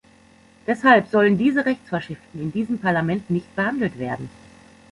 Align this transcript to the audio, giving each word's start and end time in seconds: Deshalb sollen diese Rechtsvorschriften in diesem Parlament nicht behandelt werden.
Deshalb 0.65 1.09
sollen 1.09 1.37
diese 1.37 1.63
Rechtsvorschriften 1.67 2.41
in 2.41 2.51
diesem 2.51 2.79
Parlament 2.79 3.29
nicht 3.29 3.55
behandelt 3.55 3.99
werden. 3.99 4.29